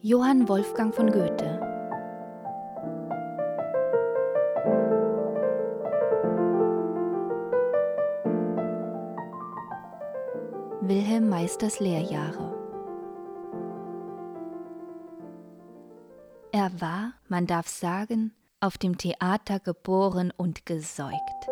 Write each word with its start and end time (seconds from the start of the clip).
Johann 0.00 0.48
Wolfgang 0.48 0.94
von 0.94 1.10
Goethe 1.10 1.58
Wilhelm 10.82 11.28
Meisters 11.28 11.80
Lehrjahre 11.80 12.54
Er 16.52 16.70
war, 16.80 17.14
man 17.26 17.48
darf 17.48 17.66
sagen, 17.66 18.32
auf 18.60 18.78
dem 18.78 18.98
Theater 18.98 19.58
geboren 19.58 20.32
und 20.36 20.64
gesäugt. 20.64 21.48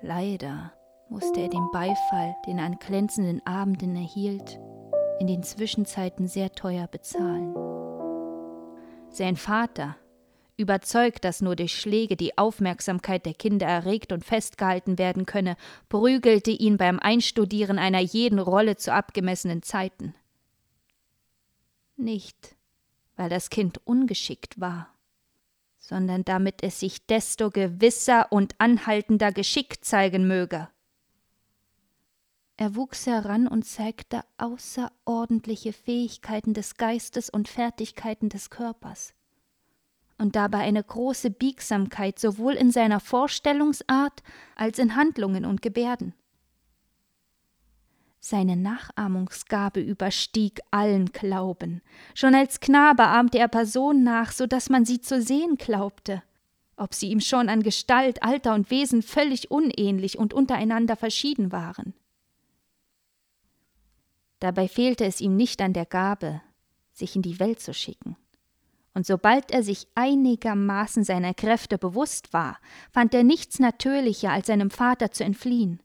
Leider 0.00 0.72
musste 1.08 1.40
er 1.40 1.48
den 1.48 1.68
Beifall, 1.72 2.36
den 2.46 2.58
er 2.58 2.66
an 2.66 2.78
glänzenden 2.78 3.44
Abenden 3.44 3.96
erhielt, 3.96 4.60
in 5.20 5.26
den 5.26 5.42
Zwischenzeiten 5.42 6.28
sehr 6.28 6.52
teuer 6.52 6.86
bezahlen. 6.86 7.54
Sein 9.10 9.36
Vater, 9.36 9.96
überzeugt, 10.56 11.24
dass 11.24 11.40
nur 11.40 11.56
durch 11.56 11.80
Schläge 11.80 12.16
die 12.16 12.36
Aufmerksamkeit 12.36 13.24
der 13.24 13.34
Kinder 13.34 13.66
erregt 13.66 14.12
und 14.12 14.24
festgehalten 14.24 14.98
werden 14.98 15.24
könne, 15.24 15.56
prügelte 15.88 16.50
ihn 16.50 16.76
beim 16.76 16.98
Einstudieren 16.98 17.78
einer 17.78 18.00
jeden 18.00 18.38
Rolle 18.38 18.76
zu 18.76 18.92
abgemessenen 18.92 19.62
Zeiten. 19.62 20.14
Nicht, 21.96 22.56
weil 23.16 23.28
das 23.28 23.50
Kind 23.50 23.80
ungeschickt 23.86 24.60
war, 24.60 24.88
sondern 25.78 26.24
damit 26.24 26.62
es 26.62 26.80
sich 26.80 27.06
desto 27.06 27.50
gewisser 27.50 28.30
und 28.30 28.54
anhaltender 28.58 29.32
geschickt 29.32 29.84
zeigen 29.84 30.28
möge. 30.28 30.68
Er 32.60 32.74
wuchs 32.74 33.06
heran 33.06 33.46
und 33.46 33.64
zeigte 33.64 34.22
außerordentliche 34.36 35.72
Fähigkeiten 35.72 36.54
des 36.54 36.76
Geistes 36.76 37.30
und 37.30 37.46
Fertigkeiten 37.46 38.30
des 38.30 38.50
Körpers. 38.50 39.14
Und 40.18 40.34
dabei 40.34 40.58
eine 40.58 40.82
große 40.82 41.30
Biegsamkeit 41.30 42.18
sowohl 42.18 42.54
in 42.54 42.72
seiner 42.72 42.98
Vorstellungsart 42.98 44.24
als 44.56 44.80
in 44.80 44.96
Handlungen 44.96 45.44
und 45.44 45.62
Gebärden. 45.62 46.14
Seine 48.18 48.56
Nachahmungsgabe 48.56 49.80
überstieg 49.80 50.60
allen 50.72 51.12
Glauben. 51.12 51.80
Schon 52.16 52.34
als 52.34 52.58
Knabe 52.58 53.04
ahmte 53.04 53.38
er 53.38 53.46
Personen 53.46 54.02
nach, 54.02 54.32
so 54.32 54.48
dass 54.48 54.68
man 54.68 54.84
sie 54.84 55.00
zu 55.00 55.22
sehen 55.22 55.54
glaubte, 55.58 56.24
ob 56.76 56.92
sie 56.92 57.10
ihm 57.10 57.20
schon 57.20 57.48
an 57.48 57.62
Gestalt, 57.62 58.24
Alter 58.24 58.54
und 58.54 58.72
Wesen 58.72 59.02
völlig 59.02 59.52
unähnlich 59.52 60.18
und 60.18 60.34
untereinander 60.34 60.96
verschieden 60.96 61.52
waren. 61.52 61.94
Dabei 64.40 64.68
fehlte 64.68 65.04
es 65.04 65.20
ihm 65.20 65.36
nicht 65.36 65.60
an 65.60 65.72
der 65.72 65.86
Gabe, 65.86 66.40
sich 66.92 67.16
in 67.16 67.22
die 67.22 67.40
Welt 67.40 67.60
zu 67.60 67.74
schicken. 67.74 68.16
Und 68.94 69.06
sobald 69.06 69.50
er 69.50 69.62
sich 69.62 69.86
einigermaßen 69.94 71.04
seiner 71.04 71.34
Kräfte 71.34 71.78
bewusst 71.78 72.32
war, 72.32 72.58
fand 72.90 73.14
er 73.14 73.22
nichts 73.22 73.58
natürlicher, 73.58 74.30
als 74.30 74.48
seinem 74.48 74.70
Vater 74.70 75.10
zu 75.10 75.24
entfliehen, 75.24 75.80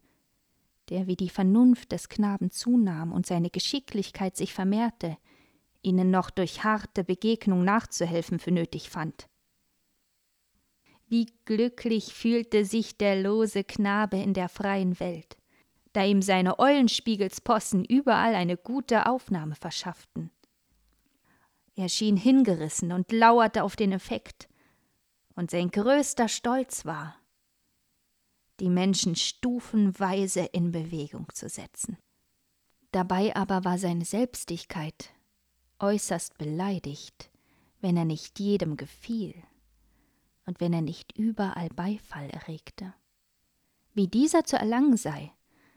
der 0.90 1.08
wie 1.08 1.16
die 1.16 1.30
Vernunft 1.30 1.92
des 1.92 2.10
Knaben 2.10 2.50
zunahm 2.50 3.12
und 3.12 3.26
seine 3.26 3.50
Geschicklichkeit 3.50 4.36
sich 4.36 4.54
vermehrte, 4.54 5.18
ihnen 5.82 6.10
noch 6.10 6.30
durch 6.30 6.64
harte 6.64 7.04
Begegnung 7.04 7.64
nachzuhelfen 7.64 8.40
für 8.40 8.52
nötig 8.52 8.90
fand. 8.90 9.28
Wie 11.08 11.28
glücklich 11.46 12.14
fühlte 12.14 12.66
sich 12.66 12.98
der 12.98 13.22
lose 13.22 13.64
Knabe 13.64 14.18
in 14.18 14.34
der 14.34 14.50
freien 14.50 15.00
Welt 15.00 15.38
da 15.94 16.04
ihm 16.04 16.22
seine 16.22 16.60
Eulenspiegelspossen 16.60 17.86
überall 17.86 18.36
eine 18.36 18.58
gute 18.58 19.06
Aufnahme 19.06 19.56
verschafften. 19.56 20.32
Er 21.76 21.90
schien 21.90 22.18
hingerissen 22.18 22.92
und 22.92 23.12
lauerte 23.12 23.64
auf 23.64 23.76
den 23.76 23.92
Effekt, 23.92 24.48
und 25.36 25.50
sein 25.50 25.72
größter 25.72 26.28
Stolz 26.28 26.86
war, 26.86 27.16
die 28.60 28.70
Menschen 28.70 29.16
stufenweise 29.16 30.42
in 30.42 30.72
Bewegung 30.72 31.28
zu 31.34 31.50
setzen. 31.50 31.98
Dabei 32.92 33.36
aber 33.36 33.66
war 33.66 33.80
seine 33.80 34.06
Selbstigkeit 34.06 35.12
äußerst 35.80 36.38
beleidigt, 36.38 37.32
wenn 37.82 37.98
er 37.98 38.06
nicht 38.06 38.40
jedem 38.40 38.78
gefiel 38.78 39.34
und 40.46 40.60
wenn 40.62 40.74
er 40.74 40.82
nicht 40.82 41.18
überall 41.18 41.70
Beifall 41.70 42.30
erregte. 42.30 42.94
Wie 43.94 44.08
dieser 44.08 44.44
zu 44.44 44.58
erlangen 44.58 44.98
sei, 44.98 45.32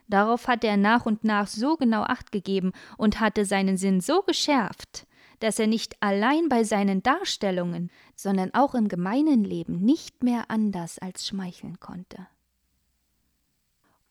Darauf 0.08 0.46
hatte 0.46 0.68
er 0.68 0.76
nach 0.76 1.04
und 1.04 1.24
nach 1.24 1.48
so 1.48 1.76
genau 1.76 2.02
acht 2.02 2.30
gegeben 2.30 2.72
und 2.96 3.20
hatte 3.20 3.44
seinen 3.44 3.76
Sinn 3.76 4.00
so 4.00 4.22
geschärft, 4.22 5.06
dass 5.40 5.58
er 5.58 5.66
nicht 5.66 6.00
allein 6.00 6.48
bei 6.48 6.64
seinen 6.64 7.02
Darstellungen, 7.02 7.90
sondern 8.14 8.54
auch 8.54 8.74
im 8.74 8.88
gemeinen 8.88 9.44
Leben 9.44 9.80
nicht 9.80 10.22
mehr 10.22 10.50
anders 10.50 10.98
als 10.98 11.26
schmeicheln 11.26 11.80
konnte. 11.80 12.26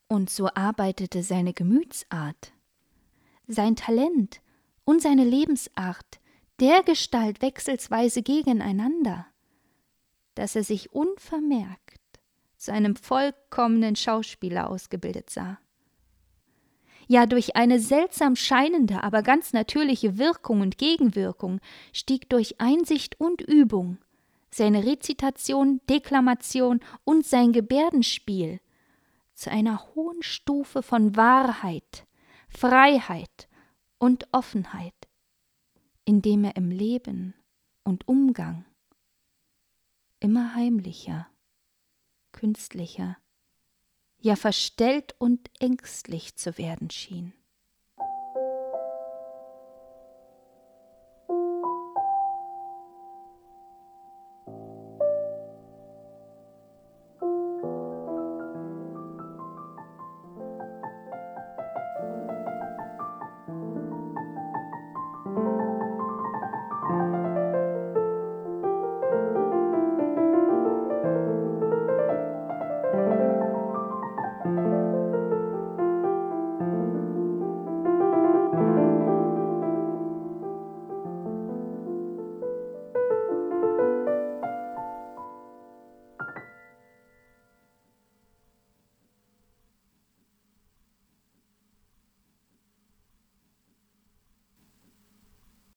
Und 0.07 0.29
so 0.29 0.49
arbeitete 0.53 1.23
seine 1.23 1.53
Gemütsart, 1.53 2.51
sein 3.47 3.75
Talent 3.75 4.41
und 4.83 5.01
seine 5.01 5.23
Lebensart 5.23 6.19
dergestalt 6.59 7.41
wechselsweise 7.41 8.21
gegeneinander, 8.21 9.25
dass 10.35 10.55
er 10.55 10.63
sich 10.63 10.91
unvermerkt 10.93 11.99
zu 12.57 12.71
einem 12.71 12.95
vollkommenen 12.95 13.95
Schauspieler 13.95 14.69
ausgebildet 14.69 15.29
sah 15.29 15.57
ja 17.07 17.25
durch 17.25 17.55
eine 17.55 17.79
seltsam 17.79 18.35
scheinende, 18.35 19.03
aber 19.03 19.21
ganz 19.21 19.53
natürliche 19.53 20.17
Wirkung 20.17 20.61
und 20.61 20.77
Gegenwirkung 20.77 21.59
stieg 21.93 22.29
durch 22.29 22.59
Einsicht 22.59 23.19
und 23.19 23.41
Übung 23.41 23.97
seine 24.55 24.85
Rezitation, 24.85 25.81
Deklamation 25.89 26.79
und 27.03 27.25
sein 27.25 27.51
Gebärdenspiel 27.51 28.61
zu 29.33 29.51
einer 29.51 29.85
hohen 29.93 30.23
Stufe 30.23 30.81
von 30.81 31.17
Wahrheit, 31.17 32.07
Freiheit 32.47 33.49
und 33.97 34.27
Offenheit, 34.31 34.93
indem 36.05 36.45
er 36.45 36.55
im 36.55 36.71
Leben 36.71 37.33
und 37.83 38.07
Umgang 38.07 38.65
immer 40.21 40.55
heimlicher, 40.55 41.27
künstlicher, 42.31 43.17
ja 44.25 44.35
verstellt 44.35 45.13
und 45.19 45.51
ängstlich 45.59 46.35
zu 46.35 46.57
werden 46.57 46.89
schien. 46.89 47.31